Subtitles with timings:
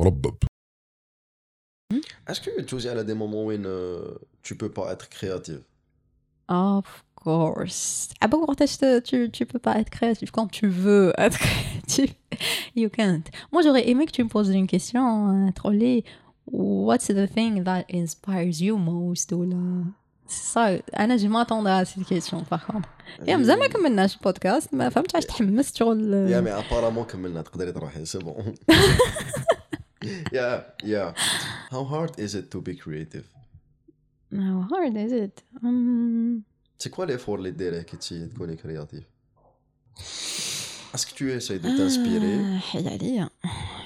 [0.00, 0.34] مربب
[2.28, 5.60] Est-ce que tu as des moments où euh, tu peux pas être créatif
[6.48, 8.10] Of course.
[8.20, 8.56] Ah bon, quand
[9.08, 12.10] tu, tu peux pas être créatif quand tu veux être créatif.
[12.74, 13.26] You can't.
[13.52, 16.04] Moi, j'aurais aimé que tu me poses une question, euh, trolley.
[16.46, 19.66] What's the thing that inspires you most ou là
[20.28, 20.64] C'est ça.
[20.98, 22.88] انا je m'attendais à cette question par contre.
[23.28, 27.72] يا مازال ما كملناش البودكاست ما فهمتش علاش تحمست شغل يا مي ابارامون كملنا تقدري
[27.72, 28.54] تروحي سي بون
[30.32, 31.14] Yeah, yeah.
[31.70, 33.26] How hard is it to be creative
[34.32, 36.44] How hard is it um...
[36.78, 39.04] C'est quoi l'effort اللي ديره كي تسيي تكوني كرياتيف
[40.94, 43.30] Est-ce que tu essayes de t'inspirer حي عليا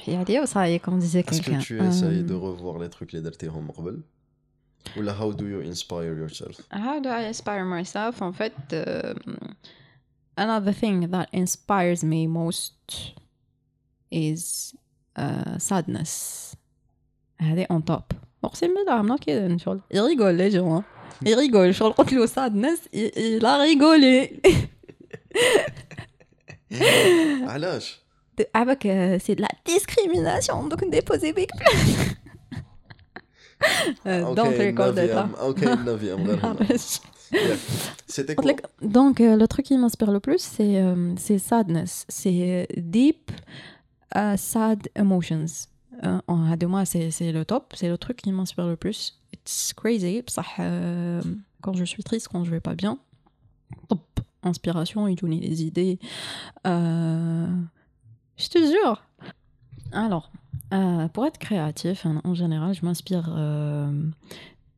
[0.04, 3.20] حي عليا وصاي كون ديزي Est-ce كيلكان que tu essayes de revoir les trucs اللي
[3.20, 4.02] درتيهم قبل
[4.96, 8.22] ولا how do you inspire yourself How do I inspire myself?
[8.22, 9.56] En fait, um,
[10.36, 12.74] another thing that inspires me most
[14.10, 14.74] is
[15.18, 16.54] uh, sadness.
[17.40, 18.14] هذه on top.
[18.44, 20.84] اقسم بالله I'm not kidding شغل il rigole les gens hein.
[21.26, 24.40] il rigole شغل قلت له sadness il, il a rigolé
[27.48, 28.00] علاش
[28.54, 32.16] avec euh, c'est de la discrimination donc déposez big plainte
[34.06, 35.28] Euh, don't record it hein.
[35.28, 35.48] neuvième.
[35.48, 36.56] Ok, neuvième, غير هنا.
[36.60, 37.00] معلش.
[37.32, 37.36] Yeah.
[38.08, 41.38] C'était قلت quoi لك donc euh, le truc qui m'inspire le plus c'est euh, c'est
[41.38, 43.30] sadness c'est deep
[44.15, 45.67] Euh, sad Emotions.
[46.03, 49.19] Uh, Hadoma, c'est le top, c'est le truc qui m'inspire le plus.
[49.33, 50.23] It's crazy.
[50.59, 51.21] Euh,
[51.61, 52.99] quand je suis triste, quand je vais pas bien,
[53.87, 54.19] top.
[54.43, 55.99] inspiration, il donne des idées.
[56.67, 57.47] Euh,
[58.37, 59.03] je te jure.
[59.91, 60.31] Alors,
[61.13, 63.25] pour être créatif, hein, en, général, je m'inspire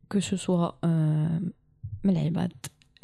[0.09, 0.79] que ce soit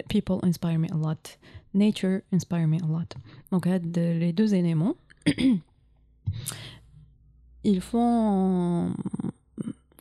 [0.10, 1.38] People inspire me a lot.
[1.74, 3.16] Nature inspire me a lot.
[3.52, 4.96] Donc, les deux éléments.
[7.64, 8.94] ils font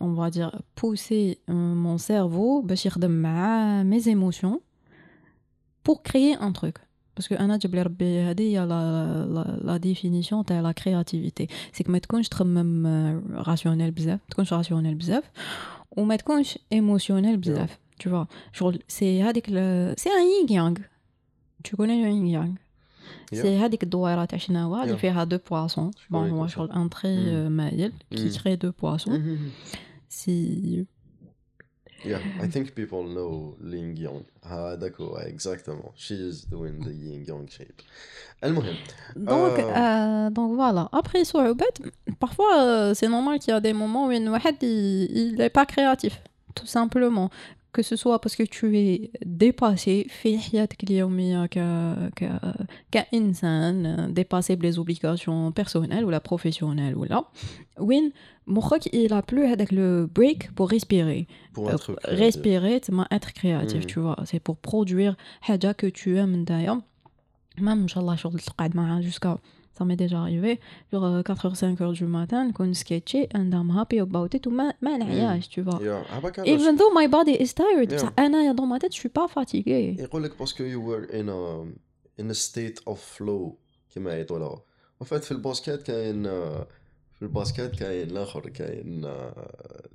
[0.01, 2.63] on va dire pousser euh, mon cerveau
[3.85, 4.61] mes émotions
[5.85, 6.77] pour créer un truc.
[7.15, 7.59] Parce que Anna
[8.47, 11.47] il y a la, la, la définition de la créativité.
[11.73, 14.21] C'est que maintenant je même euh, rationnel bzaf
[14.51, 15.31] rationnel bzaf
[15.97, 18.27] ou maintenant je émotionnel bzaf tu vois
[18.89, 19.21] c'est
[19.97, 20.79] c'est un yin yang.
[21.63, 22.55] Tu connais le yin yang?
[23.34, 25.00] سي هذيك الدويره تاع شناوه اللي Yeah.
[25.00, 27.16] فيها دو بواسون بون شكون هو يكون شغل ان تري
[27.48, 27.50] Mm.
[27.52, 28.44] مايل كي Mm.
[28.44, 29.70] كري دو بواسون Mhm.
[30.10, 30.86] سي
[32.06, 33.32] Yeah, I think people know
[33.72, 34.48] Ling Yang.
[34.48, 35.92] هذاك هو exactement.
[35.98, 37.82] She is doing the yin yang shape.
[38.44, 38.76] المهم
[39.16, 39.76] Donc, Euh.
[39.76, 40.90] euh, donc voilà.
[41.00, 41.78] Après, صعوبات,
[42.20, 46.22] parfois, euh, c'est normal qu'il y a des moments où الواحد il n'est pas créatif,
[46.56, 47.30] tout simplement.
[47.74, 51.60] Que ce soit parce que tu es dépassé في حياتك اليومية ك...
[52.16, 52.40] ك...
[52.92, 57.24] كإنسان dépassé les obligations personnelles ou la professionnelles ou là
[57.80, 58.12] وين
[58.48, 62.20] مخك il a plus هذاك le break pour respirer pour Euh, un truc créatif.
[62.20, 63.88] respirer تما être créatif Mm.
[63.88, 66.82] tu vois c'est pour produire حاجة que tu aimes نتايا
[67.60, 69.38] même ان شاء الله شغل تقعد معها jusqu'à
[69.83, 70.61] ça m'est déjà arrivé
[70.93, 74.97] genre euh, 4h 5h du matin نكون سكيتشي and I'm happy about it وما ما
[74.97, 77.95] نعياش tu vois Yeah, عباك علاش even though my body is tired Yeah.
[77.95, 81.29] بصح أنا dans ma tête je suis pas fatiguée يقول لك باسكو you were in
[81.29, 81.67] a
[82.23, 83.53] in a state of flow
[83.95, 84.57] كما يقولوا
[85.01, 86.67] وفات في الباسكت كاين آه،
[87.15, 89.89] في الباسكت كاين الآخر كاين آه،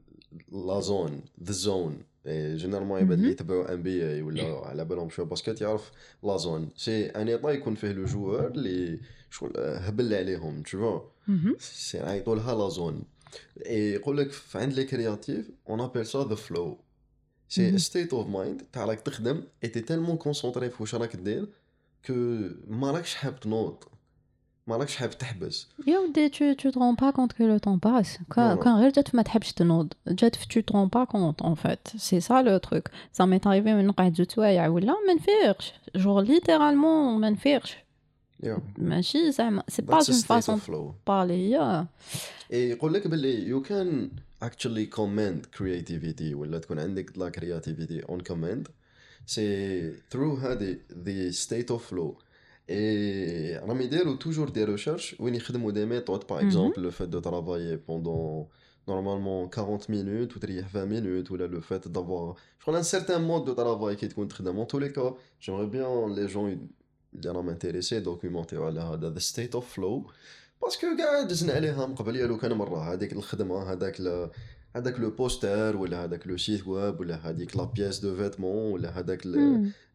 [0.52, 2.00] لا زون ذا زون
[2.30, 3.32] جينيرالمون يبان اللي مهم.
[3.32, 5.92] يتبعوا ام بي اي ولا على بالهم شوية باسكت يعرف
[6.24, 9.00] لا زون سي ان ايطا يكون فيه لو جوار اللي
[9.32, 11.60] شغل آه، هبل عليهم تشوفوا Mhm.
[11.60, 13.04] سي يعيطوا لها لا زون
[13.66, 16.78] يقول لك عند لي كرياتيف اون ابيل سا ذا فلو
[17.50, 17.78] سي.
[17.78, 21.48] ستيت اوف مايند تاع راك تخدم اي تي تالمون كونسونطري في واش راك دير
[22.06, 22.14] كو
[22.68, 23.84] ما راكش حاب تنوض
[24.67, 27.79] ما راكش حاب تحبس يا ودي tu tu te rends pas compte que le temps
[27.79, 28.65] passe كان Non, non.
[28.65, 31.93] كان غير جات ما تحبش تنوض جات في tu te rends pas compte en fait
[31.99, 32.85] c'est ça le truc
[33.19, 37.77] ça m'est arrivé من نقعد جوج سوايع ولا ما نفيقش genre littéralement ما نفيقش
[38.45, 38.61] Yeah.
[38.79, 40.95] ماشي زعما سي با That's a اون state فاسون of flow.
[41.07, 41.87] بارلي يا
[42.53, 44.09] اي يقول لك باللي you can
[44.45, 48.71] actually command creativity ولا تكون عندك لا creativity on command
[49.27, 52.23] سي through هذه the state of flow
[52.70, 55.42] Et on a toujours des recherches où ils
[55.74, 58.50] des méthodes, par exemple le fait de travailler pendant
[58.88, 62.36] normalement 40 minutes ou 20 minutes, ou là le fait d'avoir
[62.68, 65.14] un certain mode de travail qui est contre dans tous les cas.
[65.40, 70.06] J'aimerais bien les gens qui m'intéressés documenter le state of flow.
[70.62, 74.02] باسكو كاع دزنا عليها من قبل لو كان مره هذيك الخدمه هذاك
[74.78, 79.00] هذاك لو بوستر ولا هذاك لو سيت ويب ولا هذيك لا بياس دو فيتمون ولا
[79.00, 79.28] هذاك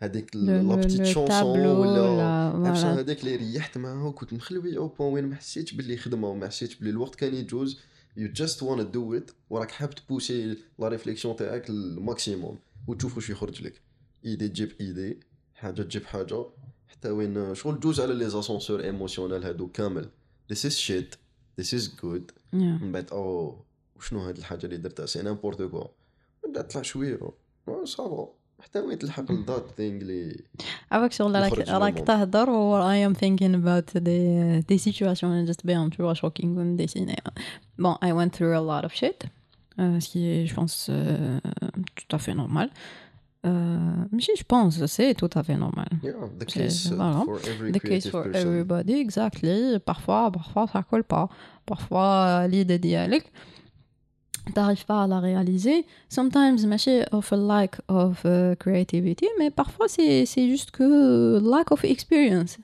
[0.03, 5.37] هذيك لا بتيت شونسون ولا هذاك اللي ريحت معاه وكنت مخلوي أو بوان وين ما
[5.37, 7.81] حسيتش باللي خدمة وما حسيتش باللي الوقت كان يجوز.
[8.19, 13.63] You just wanna do it وراك حاب تبوسي لا ريفليكسيون تاعك للماكسيموم وتشوف واش يخرج
[13.63, 13.81] لك.
[14.25, 15.21] إيدي تجيب إيدي
[15.55, 16.45] حاجة تجيب حاجة.
[16.89, 20.09] حتى وين شغل دوز على لي زاسونسور ايموسيونيل هادو كامل.
[20.53, 21.17] This is shit.
[21.61, 22.33] This is good.
[22.53, 22.55] Yeah.
[22.55, 23.57] من بعد أو
[24.03, 25.85] وشنو هاد الحاجة اللي درتها سي نيمبورت كوا
[26.47, 27.19] من بعد طلع شوية
[27.85, 28.29] صافا
[28.61, 32.05] حتى وين تلحق لذات ثينغ la يخرج من راك الموضوع.
[32.05, 36.77] تهضر و I am thinking about des, des situations just bien tu vois shocking ou
[36.77, 37.23] dessinées.
[37.79, 39.19] Bon, I went through a lot of shit,
[39.79, 41.41] euh, ce qui est, je pense, euh,
[41.99, 42.69] tout à fait normal.
[43.45, 43.51] Euh,
[44.13, 45.89] mais je pense, c'est tout à fait normal.
[46.03, 47.23] yeah the case uh, voilà.
[47.25, 49.81] for every The case for person everybody, exactly.
[49.91, 51.27] Parfois, parfois, ça colle pas.
[51.67, 52.95] Parfois, l'idée d'y
[54.54, 55.86] t'arrives pas à la réaliser.
[56.10, 61.72] Sometimes, ماشي of a lack of uh, creativity, mais parfois c'est c'est juste que lack
[61.72, 62.58] of experience.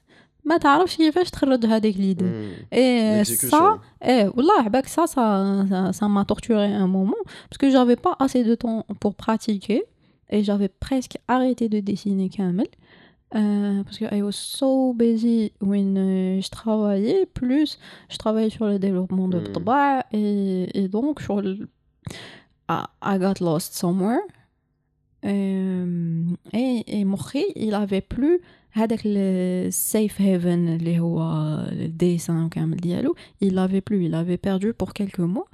[0.45, 2.24] ما تعرفش كيفاش تخرج هذيك l'idée.
[2.24, 2.75] Mm.
[2.75, 3.57] Et L'exécution.
[3.57, 7.95] ça, eh, والله عباك ça, ça, ça, ça m'a torturé un moment parce que j'avais
[7.95, 9.83] pas assez de temps pour pratiquer
[10.30, 12.65] et j'avais presque arrêté de dessiner كامل.
[12.65, 12.68] Euh,
[13.34, 17.78] euh, parce que I was so busy when euh, je travaillais, plus
[18.08, 19.52] je travaillais sur le développement de hmm.
[19.52, 21.69] Taba et, donc sur le...
[22.70, 24.20] I, I, got lost somewhere.
[25.25, 26.22] Euh,
[26.54, 28.40] et, et Mokhi, il avait plus
[28.75, 31.21] هذاك le safe haven اللي هو
[31.71, 33.15] الديسان كامل ديالو
[33.45, 35.47] il l'avait plus il l'avait perdu pour quelques mois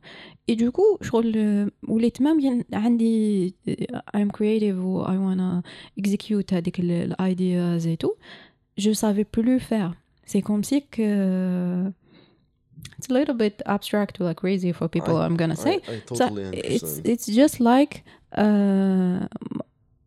[0.51, 3.53] et du coup شغل وليت même ين- عندي
[4.17, 5.61] I'm creative و I wanna
[6.01, 8.13] execute هذيك ال- ال ideas et tout
[8.77, 9.91] je savais plus le faire
[10.25, 11.09] c'est comme si que
[12.97, 15.79] it's a little bit abstract or like crazy for people I- I'm gonna say I,
[15.95, 17.93] I ça, totally it's, understand it's just like
[18.37, 19.19] euh,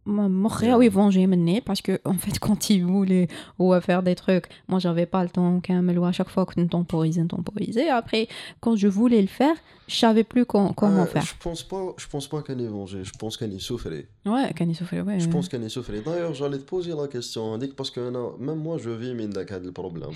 [0.07, 3.27] m'aurait oui vengé maintenant parce que en fait quand il voulait
[3.59, 6.45] ou à faire des trucs moi j'avais pas le temps quand même à chaque fois
[6.45, 8.27] que nous temporisait temporisait après
[8.59, 9.55] quand je voulais le faire
[9.87, 11.23] je savais plus comment euh, faire.
[11.23, 14.53] je pense pas je pense pas qu'elle est vengée je pense qu'elle est souffrée ouais
[14.55, 17.57] qu'elle est souffrée ouais je pense qu'elle est souffrée d'ailleurs j'allais te poser la question
[17.75, 17.99] parce que
[18.39, 19.33] même moi je vis mine
[19.63, 20.11] le problème.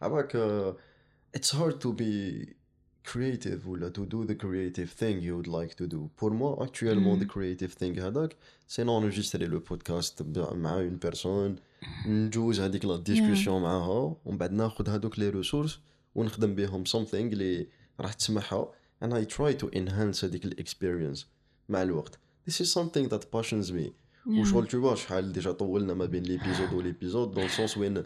[0.00, 0.72] Avec uh,
[1.34, 2.54] it's hard to be
[3.12, 6.08] creative ولا to do the creative thing you would like to do.
[6.20, 7.20] Pour moi, actuellement, Mm.
[7.20, 8.36] the creative thing هذاك,
[8.68, 11.60] c'est d'enregistrer le podcast ب- مع une personne,
[12.08, 15.72] نجوز هذيك la discussion معاها, ومن بعد ناخذ هذوك les ressources
[16.14, 17.66] ونخدم بهم something اللي
[18.00, 18.68] راح تسمعها
[19.04, 21.26] and I try to enhance هذيك الاكسبيرينس
[21.68, 22.18] مع الوقت.
[22.50, 23.90] This is something that passions me.
[24.26, 24.38] Yeah.
[24.40, 28.02] وشغل tu vois شحال ديجا طولنا ما بين ليبيزود وليبيزود دون سونس وين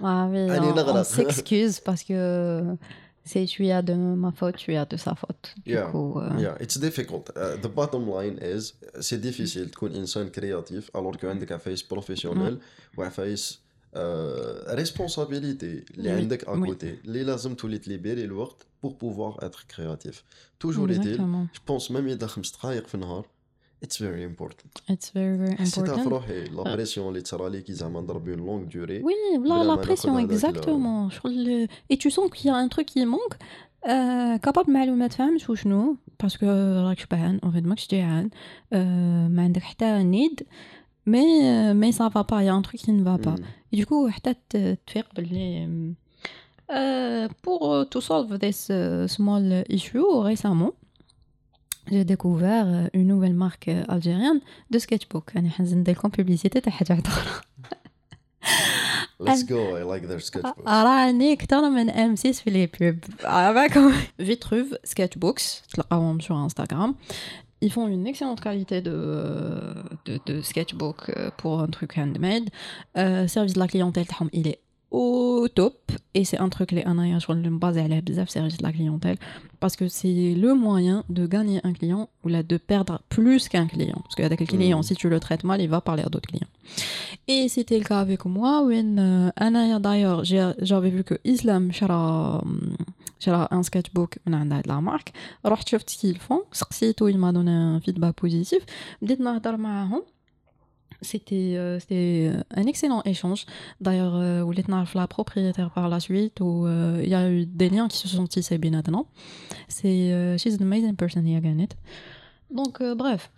[0.00, 2.18] Ah oui, on, on s'excuse parce que
[3.31, 5.45] c'est tu as de ma faute, tu as de sa faute.
[5.65, 5.91] Du Yeah.
[5.91, 8.63] coup, euh, yeah it's difficult uh, the bottom line is
[9.07, 12.57] c'est difficile تكون انسان كرياتيف alors que عندك عفايس بروفيسيونيل
[12.97, 13.59] وعفايس
[14.69, 16.49] ريسبونسابيلتي اللي Oui, عندك oui.
[16.49, 20.15] اكوتي اللي لازم تولي تليبيري الوقت pour pouvoir être créatif
[20.63, 21.47] toujours est-il exactement.
[21.53, 23.25] je pense même اذا خمس دقائق في النهار
[23.85, 26.07] it's very important It's very, very حسيتها في important.
[26.07, 29.63] روحي لا بريسيون اللي تصرى لي كي زعما نضرب اون لونغ دوري Oui, voilà Vraiment,
[29.63, 31.09] la elle a pression, connu avec exactement.
[31.13, 33.35] Je crois le- Et tu sens qu'il y a un truc qui manque.
[33.87, 36.43] Euh, capable معلومات فهمت وشنو parce que
[36.87, 38.29] راك شبعان en fait ماكش جيعان
[38.73, 38.75] euh,
[39.31, 40.41] ما عندك حتى need
[41.09, 43.35] mais euh, mais ça va pas il y a un truc qui ne va pas
[43.35, 43.73] Mm.
[43.73, 45.67] et du coup حتى ت- تفيق باللي
[46.71, 50.73] euh, pour euh, to solve this uh, small issue récemment
[51.91, 56.71] j'ai découvert euh, une nouvelle marque euh, algérienne de sketchbook يعني حنزل لكم publicité تاع
[56.71, 57.41] حاجه واحده اخرى
[59.23, 63.93] let's go I like their sketchbooks راني كتر من ام 6 في لي بوب عباكم
[64.17, 66.93] فيتروف سكتشبوكس تلقاهم sur Instagram
[67.61, 69.73] ils font une excellente qualité de,
[70.05, 72.49] de, de sketchbook euh, pour un truc handmade.
[72.97, 74.59] Euh, service de la clientèle, تاعهم, il est
[74.92, 75.90] au top.
[76.14, 79.16] Et c'est un truc, les Anaya, je me base à bizarre service de la clientèle.
[79.58, 83.66] Parce que c'est le moyen de gagner un client ou là de perdre plus qu'un
[83.66, 83.98] client.
[84.02, 84.84] Parce que avec le client, mmh.
[84.84, 86.46] si tu le traites mal, il va parler à d'autres clients.
[87.26, 88.62] Et c'était le cas avec moi.
[88.64, 92.76] When, euh, Anaya, d'ailleurs, j'avais vu que Islam, chara, hmm,
[93.50, 95.12] un sketchbook de la marque.
[95.44, 96.42] Alors, je ce qu'ils font.
[97.08, 98.60] Il m'a donné un feedback positif.
[99.00, 99.40] Je me
[101.01, 103.45] C'était euh, c'était un excellent échange.
[103.81, 107.45] D'ailleurs, euh, وليت نعرف la propriétaire par la suite où euh, il y a eu
[107.45, 109.05] des liens qui se sont tissés بيناتنا.
[109.69, 111.73] C'est euh, she's an amazing person هي كانت.
[112.53, 113.29] Donc euh, bref,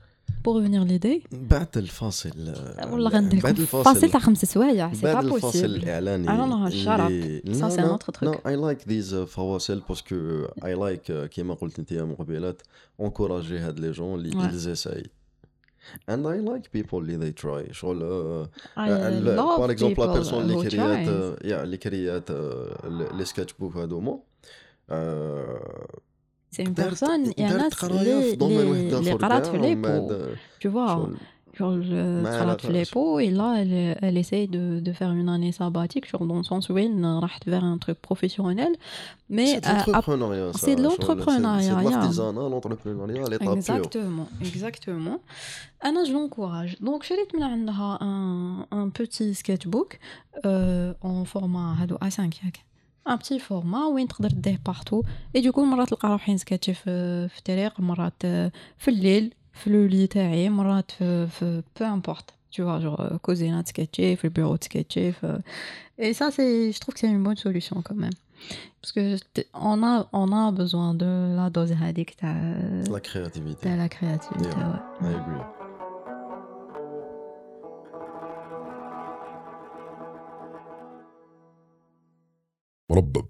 [0.43, 2.53] pour revenir à l'idée, بعد الفاصل
[2.91, 5.75] والله غندير بعد لكم فاصل الفاصل تاع خمس سوايع سي بعد با الفاصل بوسيبل.
[5.75, 6.99] الإعلاني I don't know, shut up.
[7.01, 8.23] اللي- Ça, لا، c'est un لا، autre truc.
[8.29, 12.61] No, I like these uh, فواصل باسكو I like uh, كيما قلت انت من قبيلات
[13.01, 14.51] encourager هاد لي جون اللي Ouais.
[14.51, 15.07] ils essayent
[16.08, 17.72] And I like people اللي they try.
[17.72, 17.98] شغل
[19.36, 21.08] باغ اكزومبل لا بيرسون اللي كريات
[21.44, 22.30] يا آه، اللي كريات
[23.14, 24.18] لي سكتش بوك هادوما
[26.50, 27.24] سي اون بيرسون
[28.94, 30.68] اللي قرات في لي بو tu
[31.57, 34.79] شغل Genre, le ما قرات في les علاقاش pots et là elle, elle essaye de,
[34.79, 37.97] de faire une année sabbatique, genre dans le sens où elle راحت vers un truc
[38.01, 38.71] professionnel,
[39.29, 41.89] mais سي euh, ap- l'entrepreneuriat c'est ça de شغل سي l'entrepreneuriat, de yeah.
[41.91, 45.17] l'artisanat l'entrepreneuriat l'état pur Exactement, exactement.
[45.87, 46.73] Anna, je l'encourage.
[46.81, 49.89] Donc, شريت من عندها un, un petit sketchbook
[50.45, 52.57] euh, en format هادو A5 ياك
[53.09, 55.03] un petit format وين تقدر ديه بارتو
[55.37, 59.69] et du coup مرات تلقى روحي نسكاتشي في في الطريق مرات آه، في الليل في
[59.69, 64.25] لو لي تاعي مرات في في peu importe tu vois genre euh, كوزينة تسكاتشي في
[64.25, 65.39] البيرو تسكاتشي في...
[66.01, 68.17] et ça c'est je trouve que c'est une bonne solution quand même
[68.81, 69.03] parce que
[69.35, 73.89] t- on a on a besoin de la dose هذيك تاع la créativité تاع la
[73.89, 75.01] créativité Yeah.
[75.01, 75.11] ouais.
[75.11, 75.45] I agree
[82.91, 83.29] مربب